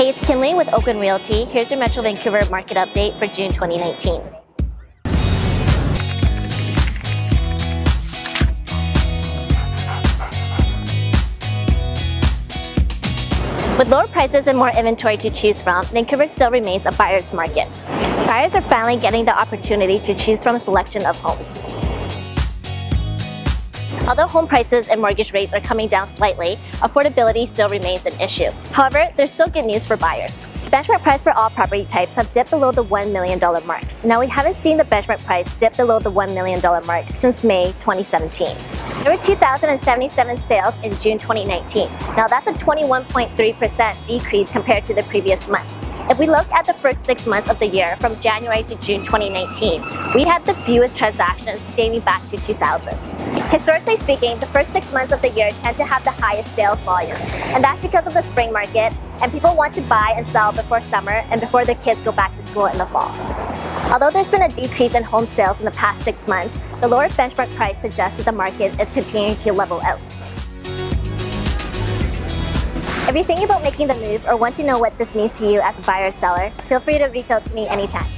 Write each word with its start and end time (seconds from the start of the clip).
Hey, 0.00 0.08
it's 0.08 0.20
Kinley 0.22 0.54
with 0.54 0.66
Oakwyn 0.68 0.98
Realty. 0.98 1.44
Here's 1.44 1.70
your 1.70 1.78
Metro 1.78 2.02
Vancouver 2.02 2.40
market 2.50 2.78
update 2.78 3.18
for 3.18 3.26
June 3.26 3.52
2019. 3.52 4.22
With 13.78 13.88
lower 13.90 14.06
prices 14.06 14.46
and 14.46 14.56
more 14.56 14.70
inventory 14.70 15.18
to 15.18 15.28
choose 15.28 15.60
from, 15.60 15.84
Vancouver 15.84 16.28
still 16.28 16.50
remains 16.50 16.86
a 16.86 16.92
buyer's 16.92 17.34
market. 17.34 17.78
Buyers 18.26 18.54
are 18.54 18.62
finally 18.62 18.96
getting 18.96 19.26
the 19.26 19.38
opportunity 19.38 19.98
to 19.98 20.14
choose 20.14 20.42
from 20.42 20.56
a 20.56 20.60
selection 20.60 21.04
of 21.04 21.18
homes. 21.18 21.58
Although 24.06 24.26
home 24.26 24.46
prices 24.46 24.88
and 24.88 25.00
mortgage 25.00 25.32
rates 25.32 25.54
are 25.54 25.60
coming 25.60 25.88
down 25.88 26.06
slightly, 26.06 26.58
affordability 26.80 27.46
still 27.46 27.68
remains 27.68 28.06
an 28.06 28.18
issue. 28.20 28.50
However, 28.72 29.08
there's 29.16 29.32
still 29.32 29.48
good 29.48 29.64
news 29.64 29.86
for 29.86 29.96
buyers. 29.96 30.46
Benchmark 30.70 31.02
price 31.02 31.22
for 31.22 31.32
all 31.32 31.50
property 31.50 31.84
types 31.84 32.14
have 32.14 32.32
dipped 32.32 32.50
below 32.50 32.70
the 32.70 32.84
$1 32.84 33.12
million 33.12 33.40
mark. 33.66 33.82
Now 34.04 34.20
we 34.20 34.28
haven't 34.28 34.54
seen 34.54 34.76
the 34.76 34.84
benchmark 34.84 35.24
price 35.24 35.52
dip 35.58 35.76
below 35.76 35.98
the 35.98 36.12
$1 36.12 36.32
million 36.32 36.60
mark 36.86 37.08
since 37.08 37.42
May 37.42 37.66
2017. 37.80 38.56
There 39.02 39.12
were 39.12 39.22
2,077 39.22 40.36
sales 40.36 40.74
in 40.84 40.92
June 40.92 41.18
2019. 41.18 41.90
Now 42.16 42.28
that's 42.28 42.46
a 42.46 42.52
21.3% 42.52 44.06
decrease 44.06 44.50
compared 44.50 44.84
to 44.84 44.94
the 44.94 45.02
previous 45.04 45.48
month. 45.48 45.76
If 46.10 46.18
we 46.18 46.26
look 46.26 46.50
at 46.50 46.66
the 46.66 46.74
first 46.74 47.04
six 47.04 47.26
months 47.26 47.48
of 47.48 47.58
the 47.58 47.68
year, 47.68 47.96
from 48.00 48.18
January 48.20 48.62
to 48.64 48.74
June 48.76 49.04
2019, 49.04 49.80
we 50.14 50.24
had 50.24 50.44
the 50.44 50.54
fewest 50.54 50.98
transactions 50.98 51.64
dating 51.76 52.00
back 52.00 52.26
to 52.28 52.36
2000. 52.36 52.92
Historically 53.48 53.96
speaking, 53.96 54.38
the 54.38 54.46
first 54.46 54.72
six 54.72 54.92
months 54.92 55.12
of 55.12 55.20
the 55.22 55.30
year 55.30 55.50
tend 55.60 55.76
to 55.76 55.84
have 55.84 56.04
the 56.04 56.10
highest 56.10 56.54
sales 56.54 56.82
volumes, 56.82 57.28
and 57.54 57.64
that's 57.64 57.80
because 57.80 58.06
of 58.06 58.14
the 58.14 58.22
spring 58.22 58.52
market, 58.52 58.92
and 59.22 59.32
people 59.32 59.56
want 59.56 59.74
to 59.74 59.80
buy 59.82 60.12
and 60.16 60.26
sell 60.26 60.52
before 60.52 60.80
summer 60.80 61.24
and 61.30 61.40
before 61.40 61.64
the 61.64 61.74
kids 61.76 62.00
go 62.02 62.12
back 62.12 62.34
to 62.34 62.42
school 62.42 62.66
in 62.66 62.78
the 62.78 62.86
fall. 62.86 63.10
Although 63.92 64.10
there's 64.10 64.30
been 64.30 64.42
a 64.42 64.48
decrease 64.48 64.94
in 64.94 65.02
home 65.02 65.26
sales 65.26 65.58
in 65.58 65.64
the 65.64 65.72
past 65.72 66.02
six 66.02 66.28
months, 66.28 66.60
the 66.80 66.86
lower 66.86 67.08
benchmark 67.08 67.52
price 67.56 67.80
suggests 67.80 68.18
that 68.18 68.24
the 68.24 68.32
market 68.32 68.78
is 68.80 68.90
continuing 68.92 69.36
to 69.38 69.52
level 69.52 69.80
out. 69.80 70.16
If 73.08 73.16
you're 73.16 73.24
thinking 73.24 73.46
about 73.46 73.64
making 73.64 73.88
the 73.88 73.96
move 73.96 74.24
or 74.26 74.36
want 74.36 74.54
to 74.56 74.62
know 74.62 74.78
what 74.78 74.96
this 74.96 75.16
means 75.16 75.36
to 75.40 75.50
you 75.50 75.60
as 75.60 75.80
a 75.80 75.82
buyer 75.82 76.06
or 76.06 76.12
seller, 76.12 76.52
feel 76.66 76.78
free 76.78 76.98
to 76.98 77.06
reach 77.06 77.32
out 77.32 77.44
to 77.46 77.54
me 77.54 77.66
anytime. 77.66 78.08